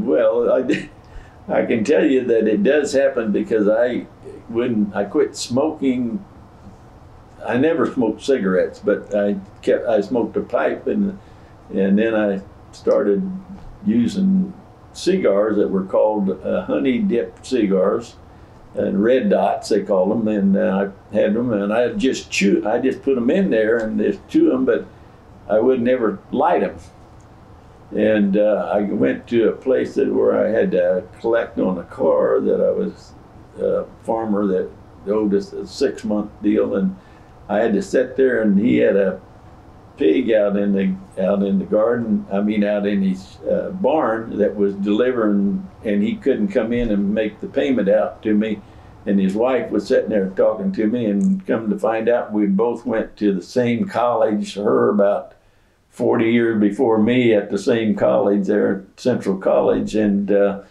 Well, 0.00 0.52
I, 0.52 0.88
I 1.48 1.66
can 1.66 1.84
tell 1.84 2.04
you 2.04 2.24
that 2.24 2.46
it 2.46 2.62
does 2.62 2.92
happen 2.92 3.32
because 3.32 3.68
I 3.68 4.06
when 4.48 4.92
I 4.94 5.04
quit 5.04 5.36
smoking. 5.36 6.24
I 7.44 7.56
never 7.56 7.92
smoked 7.92 8.22
cigarettes, 8.22 8.78
but 8.78 9.12
I 9.14 9.36
kept 9.62 9.86
I 9.86 10.00
smoked 10.00 10.36
a 10.36 10.42
pipe 10.42 10.86
and 10.86 11.18
and 11.74 11.98
then 11.98 12.14
I 12.14 12.40
started 12.72 13.28
using 13.84 14.54
cigars 14.92 15.56
that 15.56 15.68
were 15.68 15.84
called 15.84 16.30
uh, 16.44 16.64
honey 16.66 16.98
dip 16.98 17.44
cigars 17.44 18.16
and 18.74 19.02
red 19.02 19.30
dots 19.30 19.68
they 19.68 19.82
call 19.82 20.08
them 20.08 20.28
and 20.28 20.56
uh, 20.56 20.88
I 21.12 21.14
had 21.14 21.34
them 21.34 21.52
and 21.52 21.72
I 21.72 21.92
just 21.92 22.30
chew 22.30 22.66
I 22.66 22.78
just 22.78 23.02
put 23.02 23.14
them 23.14 23.30
in 23.30 23.50
there 23.50 23.78
and 23.78 23.98
just 23.98 24.26
chew 24.28 24.50
them 24.50 24.64
but 24.64 24.86
I 25.48 25.58
would 25.60 25.82
never 25.82 26.18
light 26.30 26.60
them 26.60 26.76
and 27.94 28.36
uh, 28.36 28.70
I 28.72 28.82
went 28.82 29.26
to 29.28 29.48
a 29.48 29.52
place 29.52 29.94
that 29.94 30.12
where 30.12 30.44
I 30.44 30.50
had 30.50 30.70
to 30.72 31.04
collect 31.20 31.58
on 31.58 31.78
a 31.78 31.84
car 31.84 32.40
that 32.40 32.60
I 32.60 32.70
was 32.70 33.12
a 33.60 33.84
farmer 34.04 34.46
that 34.46 34.70
owed 35.06 35.34
us 35.34 35.52
a 35.52 35.66
six 35.66 36.04
month 36.04 36.30
deal 36.42 36.76
and 36.76 36.96
I 37.48 37.58
had 37.58 37.74
to 37.74 37.82
sit 37.82 38.16
there 38.16 38.42
and 38.42 38.58
he 38.58 38.78
had 38.78 38.96
a 38.96 39.20
pig 39.96 40.32
out 40.32 40.56
in 40.56 40.72
the 40.72 41.22
out 41.22 41.42
in 41.42 41.58
the 41.58 41.64
garden. 41.64 42.26
I 42.32 42.40
mean, 42.40 42.64
out 42.64 42.86
in 42.86 43.02
his 43.02 43.36
uh, 43.40 43.70
barn 43.70 44.38
that 44.38 44.56
was 44.56 44.74
delivering, 44.74 45.68
and 45.84 46.02
he 46.02 46.16
couldn't 46.16 46.48
come 46.48 46.72
in 46.72 46.90
and 46.90 47.14
make 47.14 47.40
the 47.40 47.48
payment 47.48 47.88
out 47.88 48.22
to 48.22 48.34
me. 48.34 48.60
And 49.04 49.18
his 49.18 49.34
wife 49.34 49.70
was 49.70 49.86
sitting 49.86 50.10
there 50.10 50.30
talking 50.30 50.72
to 50.72 50.86
me, 50.86 51.06
and 51.06 51.44
come 51.46 51.68
to 51.70 51.78
find 51.78 52.08
out, 52.08 52.32
we 52.32 52.46
both 52.46 52.86
went 52.86 53.16
to 53.18 53.34
the 53.34 53.42
same 53.42 53.88
college. 53.88 54.54
Her 54.54 54.90
about 54.90 55.34
forty 55.92 56.32
years 56.32 56.60
before 56.60 56.98
me 56.98 57.32
at 57.32 57.50
the 57.50 57.58
same 57.58 57.94
college 57.94 58.48
there 58.48 58.76
at 58.94 59.00
Central 59.00 59.36
College, 59.38 59.94
and 59.94 60.30
uh, 60.32 60.62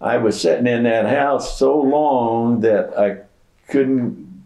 I 0.00 0.18
was 0.18 0.40
sitting 0.40 0.68
in 0.68 0.84
that 0.84 1.06
house 1.06 1.58
so 1.58 1.76
long 1.80 2.60
that 2.60 2.96
I 2.96 3.22
couldn't 3.68 4.44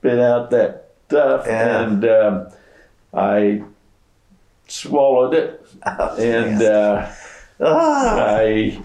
spit 0.00 0.18
out 0.18 0.50
that 0.50 0.90
stuff, 1.06 1.44
Yeah. 1.46 1.82
and. 1.84 2.04
Um, 2.04 2.48
I 3.14 3.62
swallowed 4.66 5.32
it, 5.32 5.66
and 6.18 6.62
uh, 6.62 7.10
Ah, 7.58 8.36
I 8.36 8.78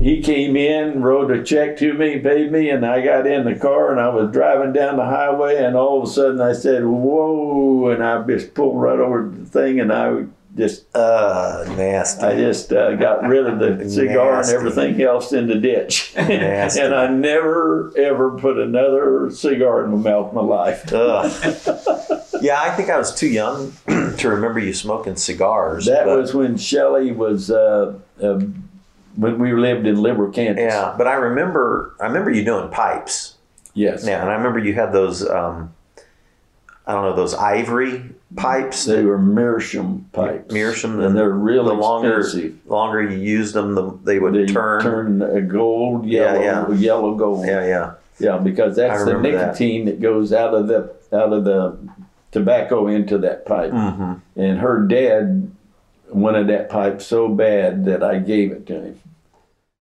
he 0.00 0.22
came 0.22 0.56
in, 0.56 1.02
wrote 1.02 1.30
a 1.30 1.42
check 1.42 1.76
to 1.78 1.92
me, 1.92 2.18
paid 2.18 2.50
me, 2.50 2.70
and 2.70 2.84
I 2.86 3.04
got 3.04 3.26
in 3.26 3.44
the 3.44 3.54
car 3.54 3.90
and 3.90 4.00
I 4.00 4.08
was 4.08 4.32
driving 4.32 4.72
down 4.72 4.96
the 4.96 5.04
highway, 5.04 5.62
and 5.62 5.76
all 5.76 6.02
of 6.02 6.08
a 6.08 6.12
sudden 6.12 6.40
I 6.40 6.52
said, 6.52 6.84
"Whoa!" 6.84 7.88
and 7.90 8.02
I 8.02 8.22
just 8.26 8.54
pulled 8.54 8.80
right 8.80 8.98
over 8.98 9.28
the 9.28 9.44
thing, 9.44 9.78
and 9.78 9.92
I 9.92 10.24
just 10.56 10.84
uh, 10.96 11.64
nasty. 11.76 12.24
I 12.24 12.34
just 12.36 12.72
uh, 12.72 12.96
got 12.96 13.22
rid 13.26 13.46
of 13.46 13.58
the 13.58 13.88
cigar 13.88 14.36
Nasty. 14.36 14.56
and 14.56 14.66
everything 14.68 15.02
else 15.02 15.32
in 15.32 15.46
the 15.46 15.54
ditch, 15.56 16.12
Nasty. 16.16 16.80
and 16.80 16.94
I 16.94 17.08
never 17.08 17.92
ever 17.96 18.38
put 18.38 18.58
another 18.58 19.30
cigar 19.30 19.84
in 19.84 19.92
my 19.92 20.10
mouth 20.10 20.30
in 20.30 20.34
my 20.34 20.42
life. 20.42 20.92
Ugh. 20.92 21.30
yeah, 22.40 22.60
I 22.60 22.70
think 22.70 22.90
I 22.90 22.98
was 22.98 23.14
too 23.14 23.28
young 23.28 23.72
to 23.86 24.28
remember 24.28 24.58
you 24.58 24.72
smoking 24.72 25.16
cigars. 25.16 25.86
That 25.86 26.06
was 26.06 26.34
when 26.34 26.56
Shelley 26.56 27.12
was 27.12 27.50
uh, 27.50 27.98
uh, 28.20 28.40
when 29.20 29.38
we 29.38 29.52
lived 29.52 29.86
in 29.86 30.00
Liberal, 30.00 30.30
Kansas. 30.32 30.62
yeah. 30.62 30.94
But 30.96 31.06
I 31.06 31.14
remember, 31.14 31.94
I 32.00 32.06
remember 32.06 32.30
you 32.30 32.44
doing 32.44 32.70
pipes. 32.70 33.36
Yes. 33.74 34.06
Yeah, 34.06 34.20
and 34.20 34.30
I 34.30 34.34
remember 34.34 34.58
you 34.58 34.74
had 34.74 34.92
those. 34.92 35.28
Um, 35.28 35.74
I 36.86 36.94
don't 36.94 37.04
know 37.04 37.14
those 37.14 37.34
ivory 37.34 38.02
pipes. 38.34 38.84
They 38.84 39.04
were 39.04 39.18
Meerschaum 39.18 40.08
pipes. 40.12 40.52
Meerschaum, 40.52 41.00
and 41.00 41.16
they're 41.16 41.30
real 41.30 41.64
the 41.64 41.70
really 41.70 41.82
longer, 41.82 42.24
longer 42.66 43.02
you 43.02 43.16
used 43.18 43.54
them, 43.54 43.74
the, 43.76 43.96
they 44.02 44.18
would 44.18 44.34
They 44.34 44.46
turn. 44.46 44.82
turn 44.82 45.22
a 45.22 45.40
gold, 45.40 46.06
Yeah, 46.06 46.40
yellow, 46.40 46.72
yeah. 46.72 46.78
yellow 46.78 47.14
gold. 47.14 47.46
Yeah, 47.46 47.64
yeah. 47.66 47.92
Yeah, 48.18 48.38
because 48.38 48.74
that's 48.76 49.04
the 49.04 49.14
remember 49.14 49.38
that. 49.38 49.46
nicotine 49.48 49.84
that. 49.86 50.00
goes 50.00 50.32
out 50.32 50.52
of 50.52 50.66
the 50.66 50.92
out 51.12 51.32
of 51.32 51.44
the 51.44 51.76
tobacco 52.32 52.86
into 52.88 53.18
that 53.18 53.46
pipe. 53.46 53.70
hmm 53.70 54.14
And 54.36 54.58
her 54.58 54.80
dad 54.86 55.50
wanted 56.10 56.48
that 56.48 56.70
pipe 56.70 57.00
so 57.02 57.28
bad 57.28 57.84
that 57.84 58.02
I 58.02 58.18
gave 58.18 58.50
it 58.50 58.66
to 58.66 58.74
him. 58.82 59.00